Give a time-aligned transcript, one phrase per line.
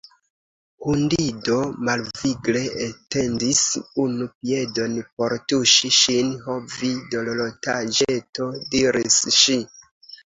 [0.85, 1.57] Hundido
[1.89, 3.61] malvigle etendis
[4.05, 6.33] unu piedon por tuŝi ŝin.
[6.47, 9.63] "Ho, vi dorlotaĵeto," diris ŝi.